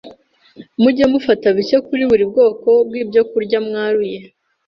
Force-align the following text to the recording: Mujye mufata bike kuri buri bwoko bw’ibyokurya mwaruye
Mujye 0.81 1.05
mufata 1.11 1.47
bike 1.57 1.77
kuri 1.87 2.03
buri 2.09 2.23
bwoko 2.31 2.67
bw’ibyokurya 2.87 3.57
mwaruye 3.67 4.19